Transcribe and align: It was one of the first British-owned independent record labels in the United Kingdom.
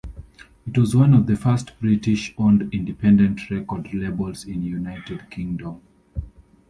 It 0.65 0.75
was 0.79 0.95
one 0.95 1.13
of 1.13 1.27
the 1.27 1.35
first 1.35 1.79
British-owned 1.79 2.73
independent 2.73 3.51
record 3.51 3.93
labels 3.93 4.45
in 4.45 4.61
the 4.63 4.67
United 4.69 5.29
Kingdom. 5.29 5.83